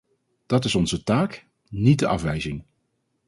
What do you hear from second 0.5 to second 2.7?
is onze taak, niet de afwijzing!